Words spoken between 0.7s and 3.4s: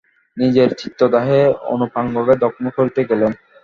চিত্তদাহে অন্নপূর্ণাকে দগ্ধ করিতে গেলেন।